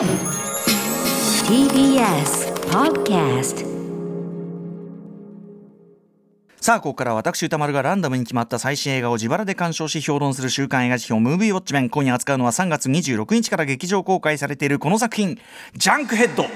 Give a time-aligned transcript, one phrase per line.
[0.00, 0.08] TBS
[2.70, 3.66] Podcast
[6.58, 11.90] さあここから私歌丸がランダムに決まった最新映画を自腹で鑑賞し評論する週刊映画辞表ムービーウォッチメン。
[11.90, 15.38] 今夜扱うのは3月26日から劇場公開されているこの作品
[15.76, 16.46] 「ジャンクヘッド」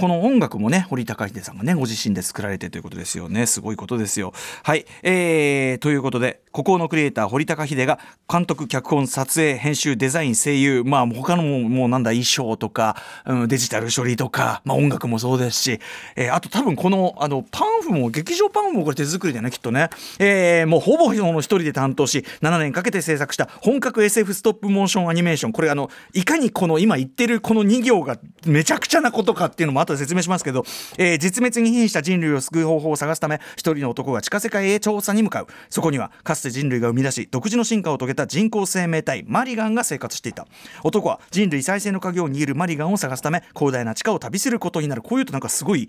[0.00, 3.44] この音楽もね堀高秀さんがねご自身で作られてということですよね。
[3.44, 4.32] すごいことですよ。
[4.62, 4.86] はい。
[5.02, 15.80] えー、ということで孤高のクリエイター堀高秀が監督脚本撮影編集デザイン声優まあ他のももうなんだ衣装とか、うん、デジタル処理とか、まあ、音楽もそうですし、
[16.16, 25.52] えー、あと多分このあのパンフも劇場パンフもこれ手作りだねきっとね、えー、もうほぼ一人で担当し7年かけて制作した本格 SF ストップモーションアニメーション。
[25.52, 30.64] これあのいかにこの今言ってるこの2行がめちゃくちゃなことかっていうのも後で説明しますけど、
[30.98, 35.46] えー、絶滅に瀕した人類を救う方法を探すため一人の男が地下世界へ調査に向かう。
[35.68, 40.46] そこにはかつて人類が生み出し独自の進化を遂げた人工生命体マリガンが生活していた。
[40.84, 45.02] 男は人類再生の鍵を握るマリガンを探すため広大な地下を旅することになる。
[45.02, 45.88] こういうとなんかすごい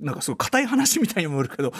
[0.00, 1.72] なんかすごい硬い話みたいにもあるけど、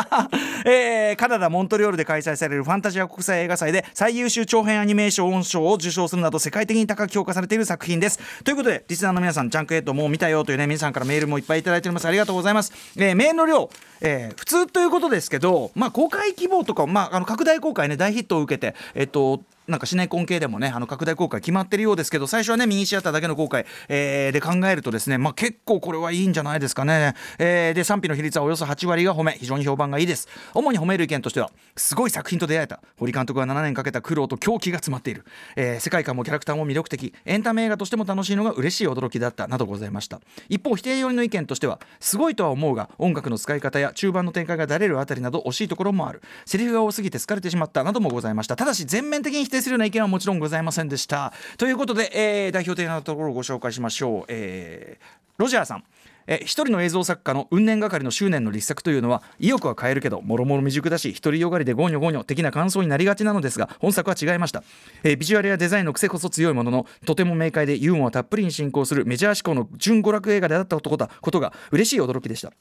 [0.66, 8.18] えー、カナダ・モントリオールで開催されるファンタジア国際映画祭で最優秀長編アニメーション賞を受賞するなど世界的に高く評価されている作品です。
[8.44, 12.72] ということでリスナーの皆さんジャンクヘッドもう見たよというね皆さんからメールもいっぱいいただいておりますありがとうございます。
[12.96, 30.28] えー、メールの量、えー、普通ということですけど、まあ、公開希望とか、まあ、あの拡大公開ね大ヒットを受けて、えっとなんかシネコン系でもねあの拡大公開決まってるようですけど最初はねミニシアターだけの公開、えー、で考えるとですねまあ結構これはいいんじゃないですかね、えー、で賛否の比率はおよそ8割が褒め非常に評判がいいです。
[30.54, 32.80] 主に褒める意見としてはすごい作品と出会えた。
[32.98, 35.24] 堀監督が7年かけた苦労と狂気が詰まっている、
[35.56, 37.14] えー、世界観もキャラクターも魅力的。
[37.24, 39.48] エンタメ映画としても楽しいのが嬉しい驚きだった。
[39.48, 40.20] などございました。
[40.48, 46.22] 一方否定寄りの意見としてはすごいとは思うが音楽の使い方や中盤の展開がだれるあたりなど惜しいところもある。
[46.46, 47.84] セリフが多すぎて疲れてしまった。
[47.84, 48.56] などもございました。
[48.56, 51.32] ただし全面的に定するような意見はもちろんございませんでした。
[51.56, 55.04] ということで、えー、代表的なところをご紹介しましょう、えー、
[55.38, 55.84] ロジャーさん。
[56.26, 64.64] え一人の映像作家の運年係の執念の立作というのは意欲は変えるけどもろもろ未熟だし独りよがりでゴニョゴニョ的な感想になりがちなのですが本作は違いました、
[65.02, 72.52] え、ビジュアルやデザインの癖こそ強いもののとても明快でユーモアたっぷりに進行するメジャー志向の純娯楽映画であったことが嬉しい驚きでした。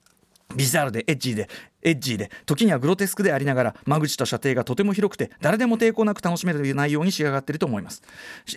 [0.56, 1.50] ビザールでエッジで
[1.84, 8.02] エッジーで時にはグロテスクでありながら間口と射程がとても広くて誰でも抵抗なく楽しめる内容に仕上がっていると思います、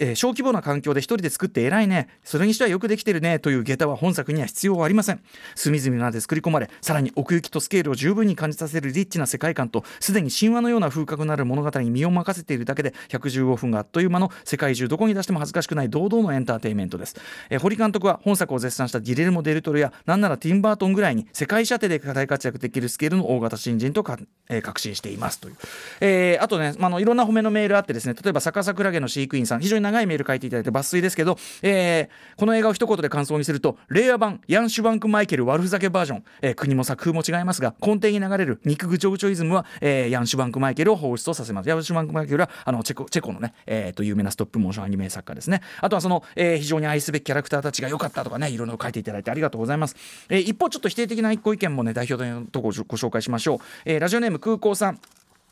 [0.00, 5.20] えー、小規模な環境で一人で作って偉いねそれにしてはよくできてるねという下駄は本作には必要はありません。
[5.54, 17.16] 隅々まで作り込まれさらに奥行きとスケールを十分に感じさせるリッチな世界観とすでに神話のような風格のある物語に身を任せているだけで115分があっという間の世界中どこに出しても恥ずかしくない堂々のエンターテインメントです、
[17.50, 24.18] えー、堀監督は本作を絶賛したギレルモ・デルトルやなんならティンバートンぐらいに世界射程で大活躍できるスケールの大型新人とか、
[24.48, 25.56] えー、確信していますという、
[26.00, 41.68] えー、あとね、まあのいろんな褒めのメールあってですね例えば逆さクラゲの飼育員さん非常に長いメール書いていただいて抜粋ですけど、えー、この映画を一言で感想にすると令和版ヤンシュバンクマイケル悪ふざけバージョン、えー、国も作風も違いますが根底に流れる肉ぐちょぐちょイズムは、えー、ヤンシュバンクマイケルを放出させます。
[41.68, 45.60] ヤンシュバンクマイケルはあのチェコチェコのね、えー、と有名なストップモーションアニメ作家ですね。
[45.80, 49.96] あとはその、えー、非常に愛すべきキャラクターたちが良かったとかねいろいろ書いていただいてありがとうございます、
[50.28, 55.00] えー、一方ちょっと否定的なご意見もね代表のところご紹介紹介しましょう、えー、ラジオネーム空港さん。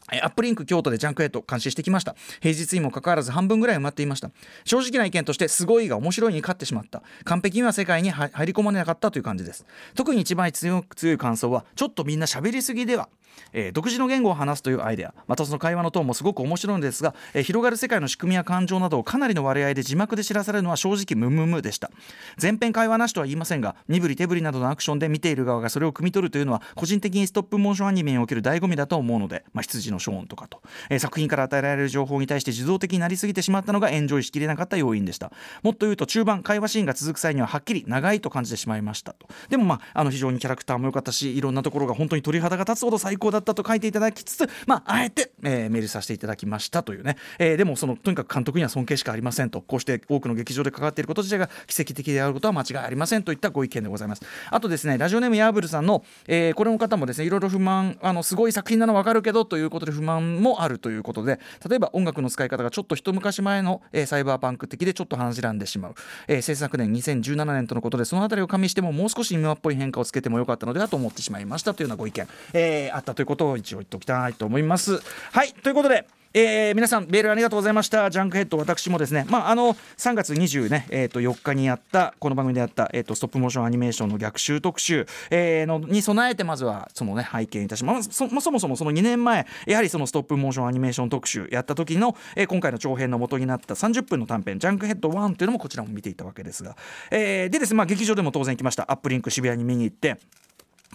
[0.08, 2.14] アップリンク京都でジャンクヘッド監視してきました。
[2.40, 4.30] 平日にもかかわらず半分ぐらい埋まっていました。
[4.64, 7.02] 正直な意見としてすごいが面白いに勝ってしまった。
[7.24, 9.64] 完璧には世界に入り込まれなかったという感じです。
[9.94, 13.08] 特に一番強い感想はちょっとみんな喋りすぎでは
[13.52, 15.14] えー、独自の言語を話すというアイデア。
[15.26, 21.90] またその会話のトーンもすごく面白いのですが、えー、広がる世界の仕組みや感情などをかなりの割合で字幕で知らされるのは正直ムムムでした。
[22.36, 30.60] 全編会話なしとは言いませんが身振り手振りなどのアクションで見ている側がそれを汲み取るというのは個人的にストップモーションアニメにおける醍醐味だと思うので、まあ、羊のショーンとかと、
[30.90, 35.32] えー、作品から与えられる情報に対して受動的になりすぎてしまったのがエンジョイしきれなかった要因でした。
[35.62, 39.26] もっと言うと中盤会話シーンが続く際にははっきり長いと感じてしまいましたと。
[39.48, 49.60] でもまああの非常にキャラクターも良かったしいろんなところが本当に鳥肌が立つほど最高だったと書いていただきつつ、まあ、あえて、えー、メールさせていただきましたというね、えー、でもそのとにかく監督には尊敬しかありませんと。
[49.60, 54.22] こうして多くの劇場で関わっていること自体が奇跡的であることは間違いありませんといったご意見でございます。
[54.50, 65.94] あとですねラジオネームヤーブルさんの、えー、これの方もですねいろいろ不満あのすごい作品なの分かるけどということで不満もあるということで例えば音楽の使い方がちょっと一昔前の、えー、サイバーパンク的でちょっと話しらんでしまう、
[66.28, 75.00] えー、制作年2017年とのことでその辺りを加味してももう少し今っぽい変化をつけてもよかったのではと思ってしまいましたというようなご意見、えー、あったということを一応言っておきたいと思います。
[75.32, 78.10] はいということでえー、皆さんメールありがとうございました。
[78.10, 79.24] ジャンクヘッド私もですね。
[79.30, 88.08] まああの3月20ねえっ、ー、と4日にやったこの番組でやったえ、ー、とストップモーションアニメーションの逆襲特集、えー、のに備えてまずはそのね拝見いたします。
[88.10, 96.76] そ,、まあ、そもそもその2年前やはりそのストップモーションアニメーション特集やった時の、えー、今回の長編の元になった30分の短編ジャンクヘッド1というのもこちらも見ていたわけですが、
[97.12, 98.90] えー、でですねまあ劇場でも当然来ました。
[98.90, 100.18] アップリンク渋谷に見に行って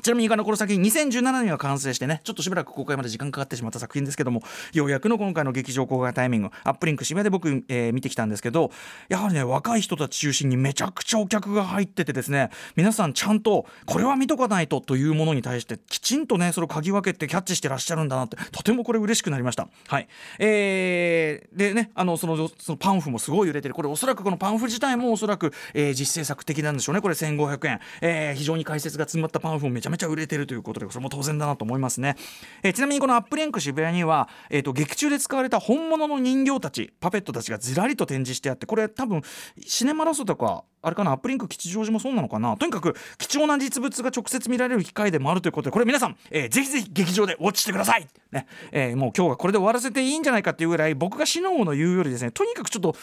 [0.01, 4.41] ちなみにこの作品2017年には完成してねちょっとしばらく公開まで時間かかってしまった作品ですけども
[4.73, 8.71] ようやくの今回の劇場公開タイミングアップリンク渋谷で僕、えー、見てきたんですけど
[9.09, 19.67] やはりね若い人たち中心にめちゃくちゃお客が入っててですね皆さんちゃんとこれは見とかないとというものに対してきちんとねそれを嗅ぎ分けてキャッチしてらっしゃるんだなってとてもこれ嬉しくなりました。
[19.87, 20.07] はい。
[20.39, 23.73] えー、でねあのそのそのパンフもすごい売れてる。
[23.73, 27.01] これおそらくこのパンフ自体もおそらく、えー、実製作的なんでしょうね。
[27.01, 32.15] これ1500円、えー、非常に解説が詰まったパンフもめちゃめちゃちゃ売れてるということでそれも当然だなと思いますね、
[32.63, 39.21] えー、ちなみにこのアップリンク渋谷には、えーと、劇中で使われた本物の人形たちパペットたちがずらりと展示してあってこれ多分
[39.65, 42.55] シネマラソとかあれかなアップリンク吉祥寺もそうなのかな。
[42.55, 48.47] とにかく貴重な実物が直接見られる機会でもあるということでこれ皆さん、えー、ぜひぜひ劇場でウォッチしてください、ね。
[48.71, 52.95] えー、もう今日はこれで終わらせていいんじゃないかっていうぐらい僕が死のうの言うよりですねとにかくちょっと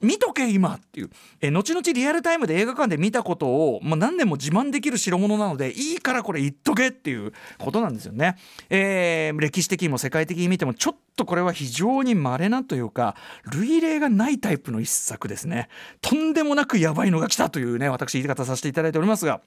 [0.00, 1.10] 見とけ今っていう。
[1.40, 8.36] え後々リアルタイムで映画館で見たことを、まあ、何年も自慢できる代物なのでいいからこれ言っとけっていうことなんですよね、
[8.70, 13.16] えー、歴史的にも世界的に見てもちょっとこれは非常に稀なというか
[13.52, 15.68] 類例がないタイプの一作ですね。
[16.00, 19.40] とんでもなくやばいのが来たというね私言い方させていただいておりますが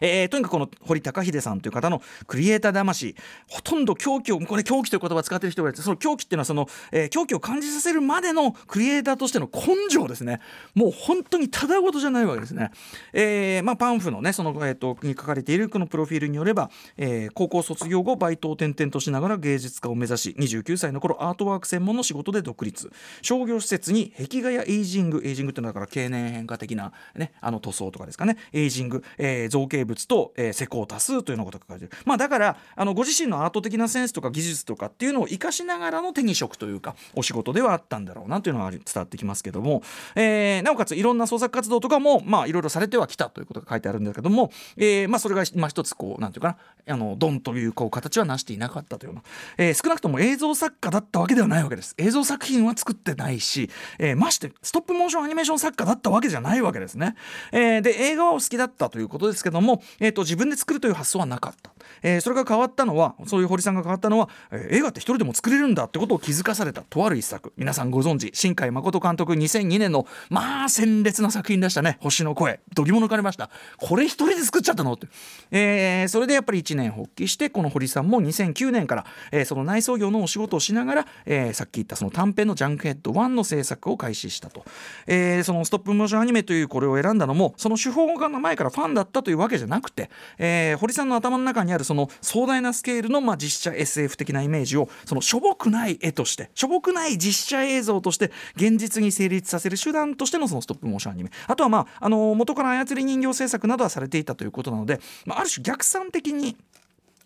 [0.00, 3.14] えー、とにかくこの堀高秀さんという方のクリエイター魂
[3.48, 10.40] ほとんど狂気をこれ狂気という言葉を使ってる人がいてその狂気っていうのはその、えー、狂気を感じさせるまでのクリエイターとしての根性ですね。
[10.74, 12.70] もう本当にただごとじゃないわけですね、
[13.12, 22.90] えーまあ、パンフのねその、えーと、に書かれているこのプロフィールによれば、えー、高校卒業後バイトを転々としながら芸術家を目指し29歳の頃アートワーク専門の仕事で独立。
[23.22, 28.36] 商業施設に壁画やエイジングエイジングっていうのはだから経年変化的な、ね、あの塗装とかですかね。
[28.52, 39.82] エイジング、えー、造形物と、えー、施工多数というようなことが書かれている、まあ、だからあのご自身のアート的なセンスとか技術とかっていうのを生かしながらの手に職というかお仕事ではあったんだろうなというのは伝わってきますけども、
[40.14, 46.56] えー、なおかついろんな創作活動とかもまあいろいろされてはきたということが書いてあるんだけども、えー、まあそれがまあ一つこうなんていうか
[46.86, 49.22] なあのドンというこう形は成していなかったというような、
[49.58, 51.94] えー、少なくとも映像作家だったわけではないわけです。
[51.98, 57.16] 映像作品は作ってないし、えー、ましてストップモーションアニメーション作家だったわけじゃないわけですね、
[57.52, 61.72] えー、で映画はお好きだったということですけども、えーと、自分で作るという発想はなかった、
[62.02, 67.52] えー、それが変わったのはそういう堀さんが変わったのは、えー、映画って一人でも作れるんだってことを気づかされたとある一作。
[67.56, 71.98] 皆さんご存知新海誠監督2002年のまあ鮮烈な作品でしたね。
[72.00, 72.60] 星の声。
[72.74, 73.50] どぎも抜かれました。
[73.78, 74.94] これ一人で作っちゃったの？
[74.94, 75.08] って、
[75.50, 84.64] えー、それでやっぱり一年発起してこの堀さんも2009年から、えー、その内装業のお仕事をしながら、えー、さっき言ったその短編のジャンクヘッド1の制作を開始したと、
[85.06, 89.69] えー、そのストップモーションアニメというこれを選んだのもその手法が前からファンだったというわけじゃない。
[89.70, 101.30] なくて、えー、堀さんの頭の中にあるその壮大なスケールの、まあ、実写 SF 的なイメージをそのしょぼくない絵としてしょぼくない実写映像として現実に成立させる手段としてのそのストップモーションアニメ。
[101.46, 106.56] あとはまああの元から操り人形制作などはされていたということなので、まあ、ある種逆算的に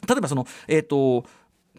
[0.06, 1.24] 例えばそのえっ、ー、と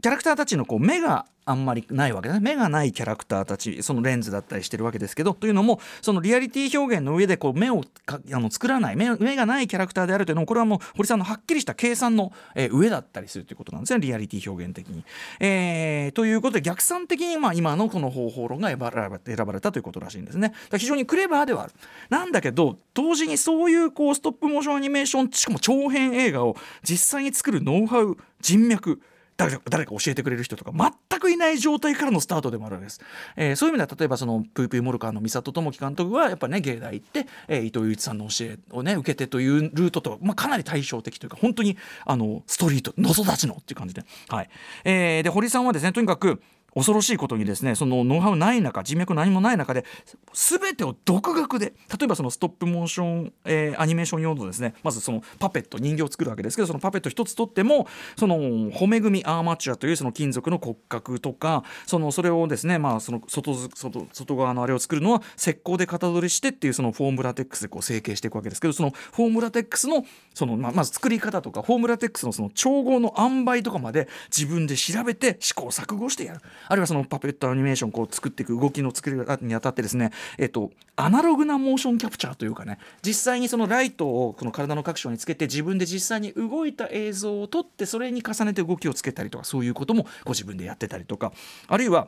[0.06, 15.04] キャラクターたちのこう目があんまりないわけですね目がないキャラクターたちそのレンズだったりしてるわけですけどというのもそのリアリティ表現の上でこう目をあの作らない目がないキャラクターであるというのもこれはもう堀さんのはっきりした計算の、えー、上だったりするということなんですねリアリティ表現的に。
[15.40, 18.92] えー、ということで逆算的にまあ今のこの方法論が選ば
[19.26, 20.54] 選ばれたということらしいんですね。
[20.78, 21.74] 非常にクレバーではある。
[22.12, 29.02] なんだけど同時にそういうこうストップモーションアニメーションしかも長編映画を実際に作るノウハウ人脈
[29.38, 33.02] 誰か教えてくれる人とか全くいない状態からのスタートでもあるわけです、
[33.36, 44.50] えー、そういう意味では例えばそのプープーモルカーの美里智樹監督はやっぱね芸大行って、えー、伊藤祐一さんの教えをね受けてというルートと、まあ、かなり対照的というか本当にあのストリートのそ立ちのっていう感じで,、はい。
[44.84, 46.42] えー、で堀さんはですねとにかく
[46.76, 49.86] 恐ろしいことにですねそのノウハウない中人脈何もない中で
[50.34, 51.68] 全てを独学で
[51.98, 70.04] 例えばそのストップモーション、えー、アニメーション用のですねまずそのパペット人形を作るわけですけどそのパペット一つとってもその骨組みアーマチュアというその金属の骨格とかそのそれをですねまあその外外外側のあれを作るのは石膏で型取りしてっていうそのフォームラテックスでこう成形していくわけですけどそのフォームラテックスの
[70.34, 76.42] そのまあまず作り方とかフォームラテックスのその調合の塩梅とかまで自分で調べて試行錯誤してやる。
[76.68, 82.78] あるいはそのパペットアニメーションこう作っていく動きの作りにあたってですね、えっと、アナログなモーションキャプチャーというかね。
[83.02, 91.34] 実際にそのライトをこの体の各所につけて自分で実際に動いた映像を撮ってそれに重ねて動きをつけたりとかそういうこともご自分でやってたりとか
[91.68, 92.08] あるいは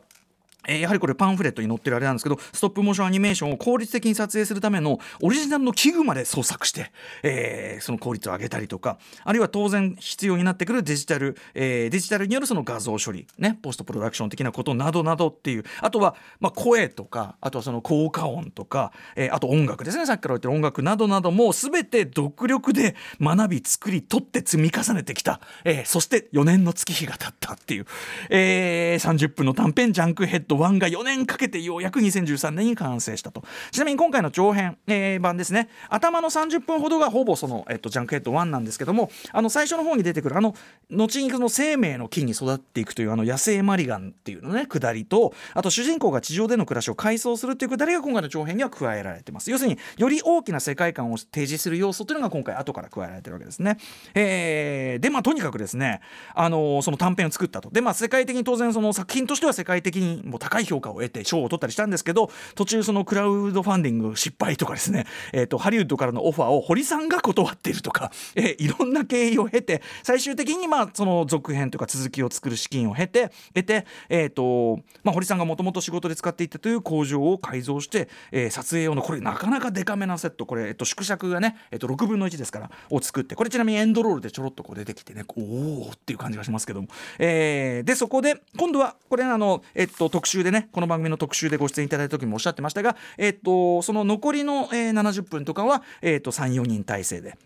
[0.67, 6.91] えーやはりこれパンフレットに載ってるあれなんですけどストップモーションアニメーションを効率的に撮影するためのオリジナルの器具まで創作して、
[7.24, 20.05] えーその効率を上げたりとかあるいは当然必要になってくるデジタル、えーデジタルによるその画像処理ねポストプロダクション的なことなどなどっていうあとは、まあ、声とかあとはその効果音とか、えーあと音楽ですね。
[20.05, 27.86] さっきから言ってる音楽などなども全て独力で学び作り取って積み重ねてきた、えーそして4年の月日が経ったっていう、
[28.29, 33.43] えー30分の短編「ジャンクヘッド1」が4年かけてようやく2013年に完成したと。
[33.71, 35.69] ちなみに今回の長編、えー版ですね。
[35.89, 40.55] 頭の30分ほどがほぼその、えっとジャンクヘッド1なんですけどもあの最初の方に出てくるあの
[40.89, 49.51] 後にその生命の木に育っていくというあの野生マリガンっていうのね下りとあと主人公が地上での暮らしを改装するっていう下りが今回の長編には加えられてます。
[49.51, 53.77] 要するにより大きな世界観を提示する要素というのが今回後から加えられてるわけですね、
[54.13, 56.01] えーでまあとにかくですね
[56.33, 57.69] あのその短編を作ったと。
[57.69, 80.46] でまあ世界的に当然その作品としては世界的にも高い評価を得て賞を取ったりしたんですけど途中そのクラウドファンディング失敗とかですね、えー、とハリウッドからのオファーを堀さんが断っているとか、えーいろんな経緯を経て最終的にまあその続編とか続きを作る資金を経て得て、えーとまあ、堀さんがもともと仕事で使っていたという工場を改造して、えー撮影用のこれなかなかデカめなセット。
[80.46, 86.88] これ、えっと縮尺がね、えっと6分の1ですからを作ってこれちなみにエンドロールでちょろっとこう出てきてねおおっていう感じがしますけども、
[87.20, 97.38] えーでそこで今度はこれあの、えっと、特集でねこの番組の特集でご出演いただいた時もおっしゃってましたが、えっと、その残りの、えー70分とかは、えっと、34人体制で。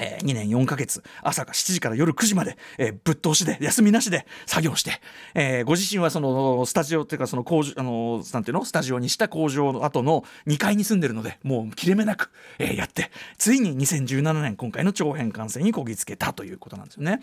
[0.00, 5.00] えー2年4ヶ月朝が7時から夜9時まで、えーぶっ通しで休みなしで作業して、
[5.34, 8.64] えーご自身はそのスタジオっていうかその工場あのなんていうの？
[8.64, 17.20] スタジオにした工場の後の2階に住んでるのでもう切れ目なく、えーやってついに2017年今回の長編完成にこぎつけたということなんですよね。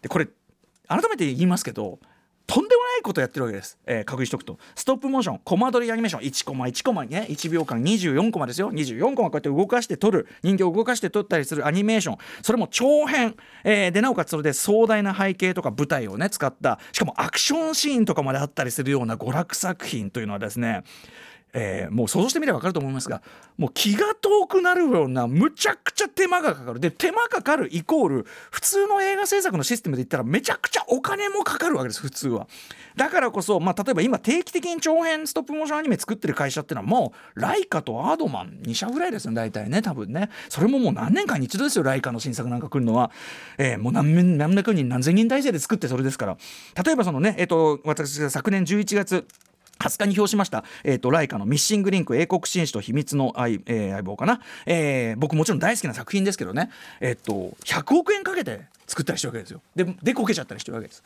[0.00, 0.28] でこれ
[0.86, 1.98] 改めて言いますけど
[2.46, 4.58] とんでもないことやってるわけです、えー確認しておくと。
[4.74, 6.22] ストップモーションコマ撮りアニメーション。
[6.22, 7.26] 1コマ1コマね。
[7.28, 8.70] 1秒間24コマですよ。
[8.72, 10.26] 24コマこうやって動かして撮る。
[10.42, 12.18] 人形を動かして撮ったりするアニメーション。
[12.42, 16.78] それも長編、えーでなおかつそれで壮大な背景とか舞台をね使った。
[16.92, 20.82] しかもアクションシーンとかまであったりするような娯楽作品というのはですね
[21.52, 23.22] えーもう想像してみれば分かると思いますが
[23.58, 26.80] もう気が遠くなるようなむちゃくちゃ手間がかかる。
[26.80, 32.48] で手間かかるイコール普通の映画制作のシステムで言ったらめちゃくちゃお金もかかるわけです普通は。
[32.96, 40.30] だからこそ、まあ、例えば今定期的に長編ストップモーションアニメ作ってる会社ってのはもうライカとアードマン2社ぐらいですよ大体ね多分ね。
[40.48, 43.10] それももう何年間に一度ですよライカの新作なんか来るのは、
[43.58, 46.36] えーもう何何百人何千人体制で作ってそれですから。
[46.84, 49.26] 例えばそのねえっ、と私が昨年11月
[49.82, 56.70] 20日に表しました、えー、とライカの「ミッシングリンク英国紳士と秘密の相,、えー相棒」かな、えー僕もちろん大好きな作品ですけどね、
[57.00, 59.62] えー、と100億円かけて作ったりしてるわけですよ。
[59.74, 61.02] ででこけちゃったりしてるわけです。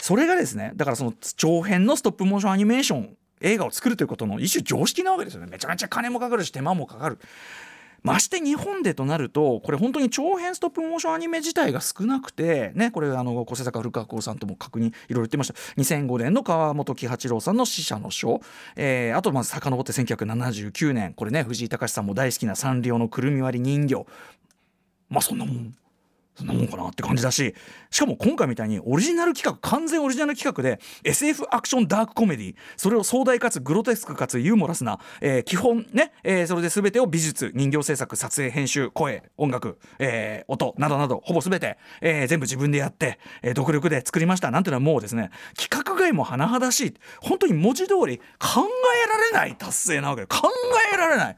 [0.00, 5.48] それがですねだからその長編のストップモーションアニメーション映画を作るということの一種常識なわけですよね。
[5.50, 7.18] めちゃめちゃ金もかかるし手間もかかる。
[8.02, 15.54] まして日本でとなるとこれ本当に長編ストップモーションアニメ自体が少なくてねこれあの小瀬坂古川光さんとも確認いろいろ言ってました。
[15.76, 18.40] 2005年の川本喜八郎さんの死者の書、
[18.76, 21.12] えーあとまず遡って1979年。
[21.14, 24.06] これね藤井隆さんも大好きなサンリオのくるみ割り人形。
[25.08, 25.74] まあそんなもん。
[26.40, 27.54] そんなもんかなって感じだし
[27.90, 48.62] しかも今回みたいにオリジナル企画完全オリジナル企画で SF アクションダークコメディそれを壮大かつグロテスクかつユーモラスな、えー基本ね、えーそれで全てを美術人形制作撮影編集声音楽、えー音などなどほぼ全て、えー全部自分でやって、えー独力で作りましたなんていうのはもうですね企画外も甚だしい本当に文字通り考
[49.04, 50.48] えられない達成なわけで考
[50.94, 51.36] えられない。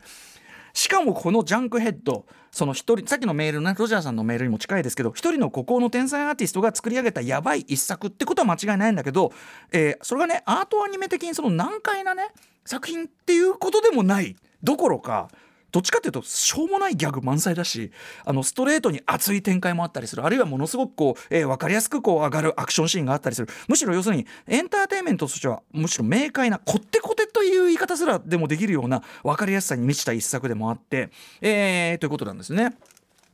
[0.73, 9.33] しかもこのジャンクヘッドその一人さっきのメールねロジャーさんのメールにも近いですけど一人の孤高の天才アーティストが作り上げたやばい一作ってことは間違いないんだけど、
[9.73, 12.29] えーそれがねアートアニメ的にその難解なね
[12.65, 15.29] 作品っていうことでもないどころか
[15.73, 17.91] どっちかっていうとしょうもないギャグ満載だし
[18.25, 20.25] あのストレートに熱い展開もあったりする。
[20.25, 23.49] あるいはものすごくこう、えー分かりやすくこう上がるアクションシーンがあったりする。
[23.69, 31.11] むしろ要するにエンターテインメントとしてはむしろ明快なこってこてという言い方すらでもできるような分かりやすさに満ちた一作でもあって、
[31.41, 32.75] えーということなんですね。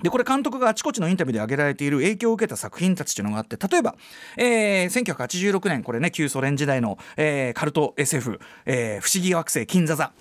[0.03, 3.97] でこれ監督があちこちのインタビューで挙げられている影響を受けた作品たちというのがあって例えば、
[4.37, 10.13] えー1986年これね旧ソ連時代の、えーカルト SF、えー不思議惑星金座座。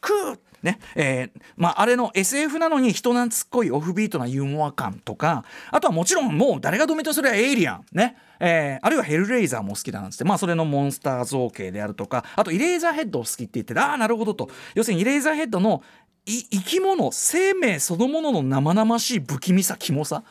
[0.00, 0.78] クーね。
[0.94, 8.16] えーまあ、あれの SF なのに人懐っこいオフビートなユーモア感とかあとはもちろんもう誰が止めとすればエイリアンね。
[8.40, 14.48] えーあるいはヘルレイザーも好きだなんつって、まあ、それのモンスター造形であるとかあとイレーザーヘッドを好きって言ってああなるほどと。
[14.74, 15.82] 要するにイレーザーヘッドの
[16.28, 20.22] 生き物生命そのものの生々しい不気味さキモさ。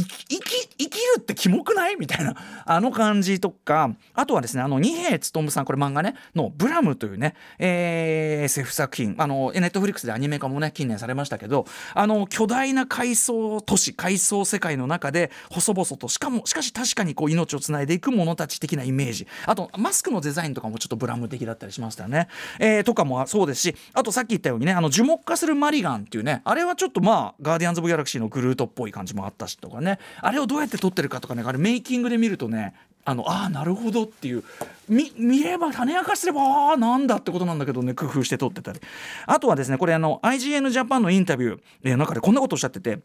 [0.00, 1.96] 生き生きるってキモくない？
[1.96, 2.34] みたいな。
[2.64, 3.94] あの感じとか。
[4.14, 6.14] あとはですねあの二平勉さんこれ漫画ね？
[6.34, 9.14] の「ブラム」というね、えー、SF 作品。
[9.18, 19.26] あのネットフリックスでアニメ化もね近年されましたけどあの巨大な階層都市階層世界の中で細々としかもしかし確かにこう命をつないでいく者たち的なイメージ。
[19.46, 29.85] あとマスクのデザインとかもちょっとブラム的だったりしましたよね、えー、とかもそうですしあとさっき言ったようにねあの樹木化するマリガンっていうねあれはちょっとまあガーディアンズ・オブ・ギャラクシーのグルートっぽい感じもあったしとかね。
[29.86, 29.98] ね。
[30.20, 32.74] あれをどうやって撮ってるかとかねあれメイキングで見るとね
[33.06, 34.44] あのあなるほどっていう
[34.88, 38.80] 見見れば種明かしすればああなんだってことなんだけどね工夫して撮ってたり。
[39.26, 43.00] あとはですねこれあの IGN ジャパンのインタビューの中でこんなことおっしゃってて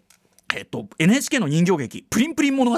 [0.58, 2.78] えっと、NHK の人形劇「プリンプリン物語」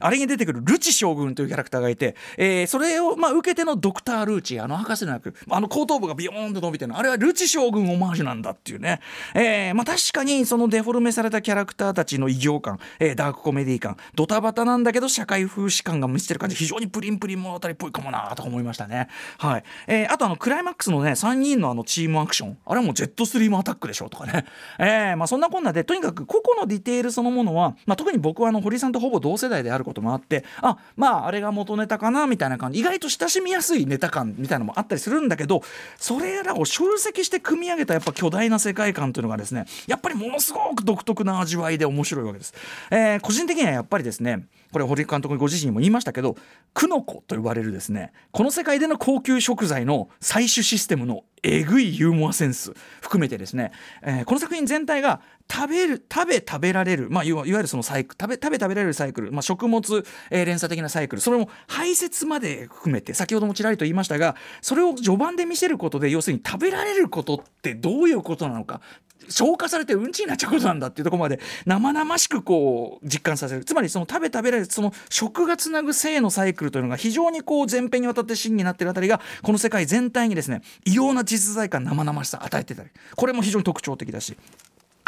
[0.00, 6.88] あれに出てくるルチ将軍というキャラクターがいて、えー、それを、まあ、受けてのドクター・ルーチあの博士の役あの後頭部がビヨーンと伸びてる。
[6.88, 9.00] のあれはルチ将軍オマージュなんだっていうね、
[9.34, 19.08] えーまあ、確かにそのデフォルメされたキャラクターたちの異形感、えー、ダークコメディ感ドタバタなんだけど社会風刺感が満ちてる感じ非常にプリンプリン物語っぽいかもなと思いましたね。
[19.38, 19.64] はい。
[19.86, 24.46] えー、あとあのクライマックスのね3人のあのチームアクションあれはもうジェットスリームアタックでしょとかね、
[24.78, 35.62] えーまあ、そんなこんなでとにかく個々のディテールそのものはまあ、特に僕はあの堀さんとほぼ同世代であることもあってあまああれが元ネタかなみたいな感じ意外と親しみやすいネタ感みたいなのもあったりするんだけど
[35.96, 42.54] それらを集積して組み上げたやっぱ巨大な世界観というのがですねやっぱりものすごく独特な味わいで面白いわけです。
[42.90, 46.36] えー、個人的にはやっぱりですねこれ堀監督ご自身にも言いましたけど
[46.74, 61.22] クノコと呼ばれるですねこの世界での高級食材の採取システムのえぐいユーモアセンス含めてですね、えー、この作品全体が食べる食べ食べられる、まあ、いわゆるそのサイクル食べ食べ食べられるサイクル、まあ、食物、えー、連鎖的なサイクル。
[61.22, 68.80] それも排泄まで含めて先ほどもちらりと言いましたがそれを序盤で見せることで要するに食べられることってどういうことなのか。
[69.28, 73.64] 消化されてうんちになっちゃうことなんだっていうところまで生々しくこう実感させる。
[73.64, 84.36] つまりその食べ食べられるその食がつなぐ性のサイクルというのが非常にこう前編にわたって真になってるあたりがこの世界全体にですね異様な実在感生々しさ与えてたりこれも非常に特徴的だし。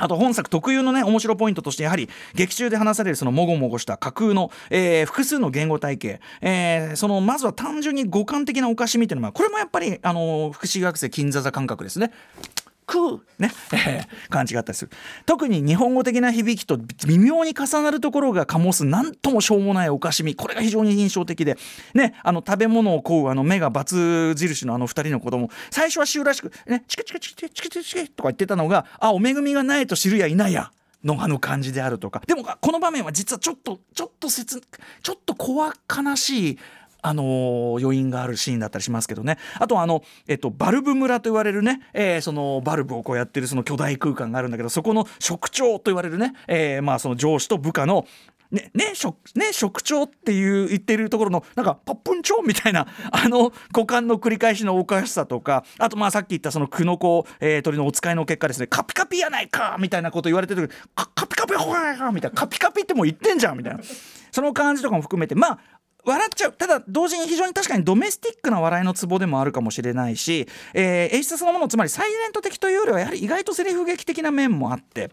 [0.00, 12.12] あと本作特有のね面白ポイントとしてやはり劇中で話されるそのもごもごした架空の、えー、複数の言語体系、えー、そのまずは単純に五感的なおかしみというのはこれもやっぱりあの福祉学生金座座感覚ですね。
[12.90, 13.24] く。
[13.38, 14.90] ね、えー、感じがあったりする。
[15.24, 20.34] 特に日本語的な響きと微妙に重なるところが醸す何ともしょうもないおかしみ。
[20.34, 21.56] これが非常に印象的で。
[21.94, 22.14] ね。
[22.22, 30.72] あの食べ物を食うあの目がバツ印のあの2人の子供最初は週らしくねチクチクチクチクチクチクとか言ってたのがあお恵みがないと知るやいないや
[31.04, 34.60] のあの感じであるとかでもこの場面は実はちょっとちょっと切
[35.02, 36.58] ちょっと怖悲しい
[37.02, 48.06] あの、余韻があるシーンだったりしますけどねあとあの、えっと、バルブ村と言われるね、えー、そのバルブをこうやってるその巨大空間があるんだけどそこの職長と言われるね、えー、まあその上司と部下の
[48.50, 63.80] ね、ね、職、ね、職長っていう言ってるところの、なんか、ポップンチョみたいな、あの、股間の繰り返しのおかしさとか、あと、まあ、さっき言ったその、クノコ、えー、鳥のお使いの結果ですね、カピカピやないかみたいなこと言われてるカピカピほらみたいな、カピカピってもう言ってんじゃんみたいな。
[64.32, 65.58] その感じとかも含めて、まあ、
[66.04, 75.10] 笑っちゃうただ同時に非常に確かにドメスティックな笑いのツボでもあるかもしれないし、えー、演出そのものつまりサイレント的というよりはやはり意外とセリフ劇的な面もあって。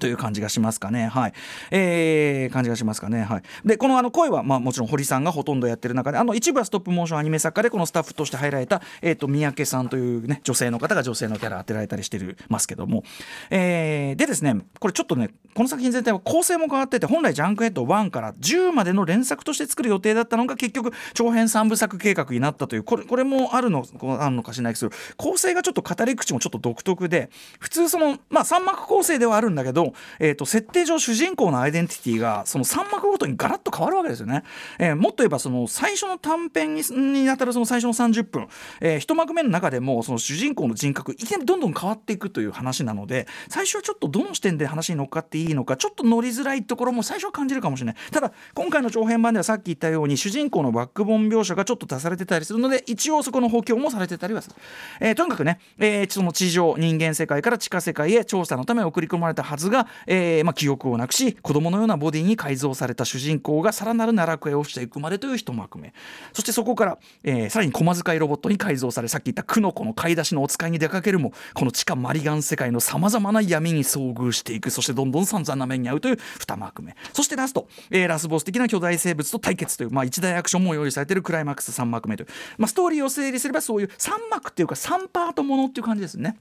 [0.00, 1.06] という感じがしますかね。
[1.06, 1.32] はい。
[1.70, 3.22] えー、感じがしますかね。
[3.22, 3.42] はい。
[3.64, 13.04] で、このあの声は、まあもちろん堀さんがほとんどやってる中で、あの一部はストップモーションアニメ作家で、このスタッフとして入られた、えっ、ー、と、三宅さんというね、女性の方が女性のキャラ当てられたりしてるますけども。
[13.50, 23.86] えー、でですね、これちょっとね、この作品全体は構成も変わってて、本来ジャンクヘッド1から10までの連作として作る予定だったのが、結局、長編3部作計画になったという、これ、これもあるの、
[24.18, 27.30] あるのかしれないですけど、構成がちょっと語り口もちょっと独特で、
[27.60, 29.83] 普通その、まあ3幕構成ではあるんだけど、
[30.18, 34.42] え、ー、と、設定上主人公のアイデンティティがその3幕ごとにガラッと変わるわけですよね。
[34.78, 38.48] えー、もっと言えばその最初の短編ににあたるその最初の30分、
[38.80, 47.96] えー、1幕目の中でもその主人公の人格いきなりどんどん変わっていくという話なので最初はちょっとどの視点で話に乗っかっていいのかちょっと乗りづらいところも最初は感じるかもしれない。
[48.10, 54.56] ただ今回の長編版ではさっき言ったように主人公のバックボン描写がちょっと足されてたりするので一応そこの補強もされてたりはする、
[55.00, 59.73] えー、とにかくね、えー、その地上人間世界から地下世界へ調査のため送り込まれたはずが、
[60.06, 65.92] えーまあ、記憶をなくし子供のようなボディに改造された主人公がさらなる奈落へ落ちていくまでという一幕目。
[66.32, 74.70] そしてそこから、えー、さらに駒使いロボットに改造されさっき言ったクノコの買い出しのお使いに出かけるもこの地下マリガン世界のさまざまな闇に遭遇していく。
[74.70, 76.96] そしてどんどん散々な目に遭うという2幕目。
[77.12, 86.36] そしてラスト、えー、ラスボス的な巨大生物と対決という、まあ、一大アクションも用意されているクライマックス3幕目という、まあ、ストーリーを整理すればそういう3幕っていうか3パートものっていう感じですね。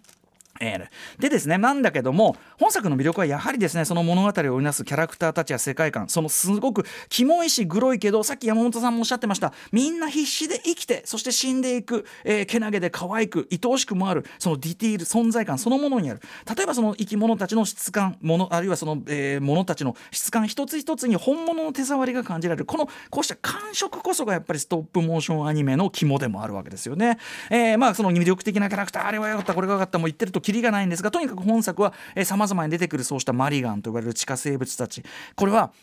[0.59, 0.83] えー
[1.19, 16.21] でですねなんだけども本作の魅力はやはりですねその物語を織りなすキャラクターたちや世界観そのすごくキモいしグロいけどさっき山本さんもおっしゃってましたみんな必死で生きてそして死んでいく、えー、けなげで可愛く愛おしくもあるそのディティール存在感そのものにある
[16.55, 27.17] 例えばその生き物たちの質感ものあるいはその、えー、物たちの質感一つ一つに本物の手触りが感じられるこのこうした感触こそがやっぱりストップモーションアニメの肝でもあるわけですよね。
[27.49, 35.03] えー、まあその魅力的なキャラクターあれはよかったこれがよかったもう言ってるとキリがないんですがとにかく本作はさまざまに出てくるそうしたマリガンと呼ばれる地下生物たち
[35.36, 35.73] これは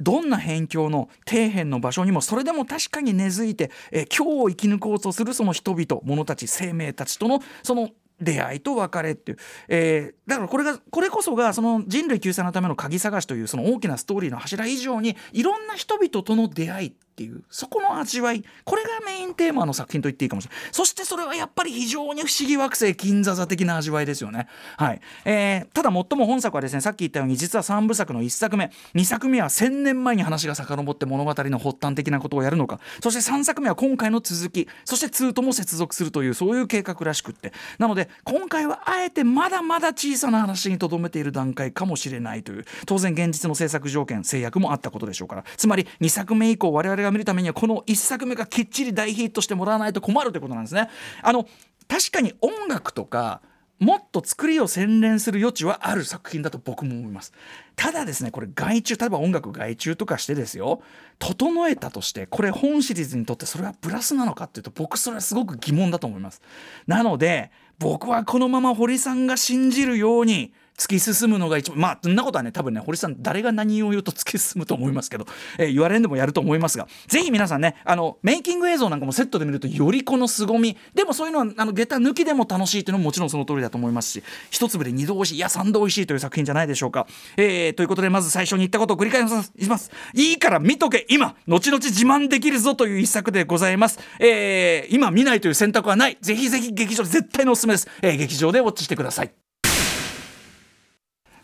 [0.00, 20.68] どんな辺境の底辺の場所にもそれでも確かに根付いて、え今日を生き抜こうとするその人々者たち生命たちとのその出会いと別れっていう、えー、だからこれがこれこそがその人類救済のための鍵探しというその大きなストーリーの柱以上にいろんな人々との出会いっていうそこの味わいこれがメインテーマの作品と言っていいかもしれない。
[20.72, 24.48] そしてそれはやっぱり非常に不思議惑星金座座的な味わいですよね。
[24.78, 25.00] はい。
[25.26, 28.70] えー、ただ最も本作はですねさっき言ったように実は3部作の1作目。
[28.94, 32.80] 2作目は1000年前に話が遡って物語の発端的なことをやるのか。
[33.02, 34.66] そして3作目は今回の続き。
[34.86, 37.52] そして2とも接続するというそういう計画らしくって。
[37.78, 45.44] なので今回はあえてまだまだ小さな話にとどめている段階かもしれないという当然現実の制作条件制約もあったことでしょうから。
[45.58, 50.88] つまり2作目以降我々が見るためにはこの1作目がきっちり大ヒットしてもらわないと困るということなんですね。
[51.22, 51.46] あの
[51.88, 53.40] 確かに音楽とか
[53.80, 57.32] もっと作りを洗練する余地はある作品だと僕も思います。
[57.76, 60.82] ただですねこれ外注例えば音楽外注とかしてですよ。
[61.18, 66.42] 整えたとしてこれ本シリーズにとってそれはプラスなのかっていうと僕それはすごく疑問だと思います。
[66.86, 75.26] なので僕はこのまま堀さんが信じるように突き進むのが一番まあそんなことはね多分ね堀さん誰が何を言うと突き進むと思いますけど、
[75.58, 89.90] えー、言われんでもやると思いますがぜひ皆さんねあのメイキング映像なんかもセットで見るとよりこの凄みでもそういうのはあの下駄抜きでも楽しいというのももちろんその通りだと思いますし一粒で二度おいしいいや三度おいしいという作品じゃないでしょうか、えー、ということでまず最初に言ったことを繰り返します。
[90.14, 91.34] いいから見とけ今。
[91.46, 96.18] 後々自慢できるぞという一作でございます、えー、今見ないという選択はない。
[96.20, 99.49] ぜひぜひ劇場絶対のおすすめです、えー、劇場でウォッチしてください。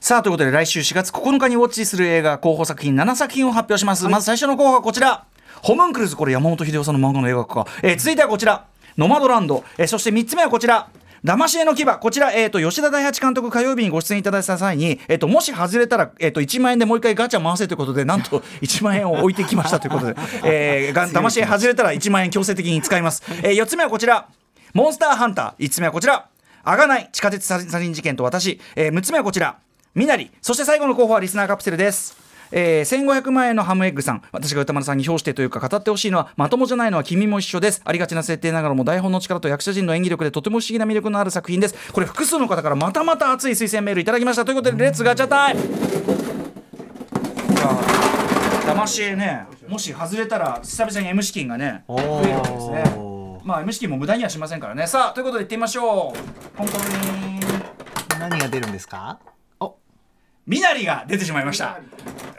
[0.01, 5.25] さあということで来週4月9日にウォッチする映画候補作品7作品を発表します、はい、まず最初の候補はこちら。
[5.63, 6.17] ホムンクルズ。
[6.17, 8.67] これ山本秀夫さんの漫画の映画化か、えー、続いてはこちら。
[8.99, 10.89] ノマドランド、えー、そして3つ目はこちら。
[11.25, 11.85] 騙し絵の牙。
[11.85, 19.81] こちら、えーと、吉田大八監督火曜日にご出演いただいた際に、えーと、もし外れたら、えーと、1万円でもう一回ガチャ回せということでなんと1万円を置いてきました。
[19.81, 24.29] ということで、えー、が騙し絵外れたら1万円強制的に使います、えー、4つ目はこちら。
[24.75, 25.65] モンスターハンター。
[25.65, 26.29] 5つ目はこちら。
[26.63, 29.59] あがない地下鉄サリン事件と私、えー、6つ目はこちら
[29.97, 30.31] ミナリ。
[30.43, 32.17] そして最後の候補はリスナーカプセルです。
[32.53, 34.23] えー、1500万円のハムエッグさん。
[34.31, 37.81] 私が宇多丸さんに評してというか語ってほしいのはまともじゃないのは君も一緒です。
[37.83, 41.93] ありがちな設定ながらも台本の力と役者陣の演技力でとても不思議な魅力のある作品です。
[41.93, 44.45] これ複数の方からまたまた熱い推薦メールいただきました。
[44.45, 45.63] ということで Let's ガチャタイム
[48.67, 49.47] 騙し絵ね。
[49.67, 52.85] もし外れたら久々に M 資金がね増えるわけですね。
[53.45, 54.87] まあ M 資金も無駄にはしませんからね。
[54.87, 56.57] さあということでいってみましょう。
[56.57, 57.41] 本当に。
[58.21, 59.19] 何が出るんですか？
[60.47, 61.79] みなりが出てしまいました。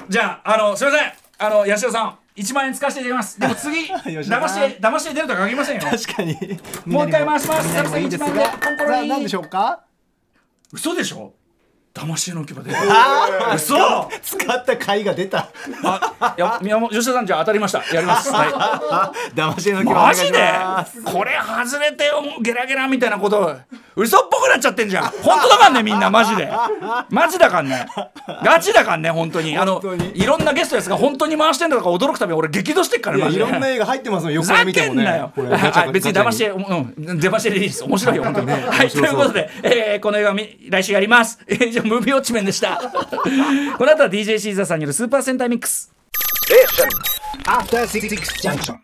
[0.10, 1.12] じゃああのすいません。
[1.39, 3.39] あの八代さん1万円使わせていただきます。
[3.39, 5.82] でも次 騙して騙して出るとは限りませんよ。
[5.89, 6.34] 確かに。
[6.86, 7.67] もう一回回します。
[7.67, 9.82] 久々に1万円でコンコロ何でしょうか？
[10.72, 11.34] 嘘でしょ？
[11.97, 12.62] 騙しの牙で。
[13.55, 13.75] 嘘。
[14.21, 15.49] 使った貝が出た。
[15.83, 17.83] あいや宮本吉田さんじゃ当たりました。
[17.93, 18.31] やります。
[18.31, 19.33] はい。
[19.36, 20.53] 騙しの牙マジで？
[21.03, 21.31] これ
[21.65, 23.57] 外れてよゲラゲラみたいなこと。
[23.95, 25.03] 嘘っぽくなっちゃってんじゃん。
[25.23, 26.10] 本当だかんねみんな。
[26.12, 26.49] マジで。
[27.10, 27.88] マジだかんね。
[28.43, 29.57] ガチだかんね本当に。
[29.57, 29.81] あの
[30.13, 34.33] いろんなゲストですが本当に回してんだとか驚くたび俺激怒してっからいろんな映画入ってますもん。
[34.33, 35.23] 横で見てもね。
[35.91, 38.51] 別に騙しうん出ましでいいです面白いよ本当に。
[38.51, 40.36] はいということでえこの映画
[40.69, 41.39] 来週やります。
[41.47, 42.78] えじゃムービーウォッチメンでした
[43.78, 45.91] この後は DJ シーザーさんによるスーパー戦隊ミックス
[46.52, 46.65] え
[47.50, 48.76] After 66 junction.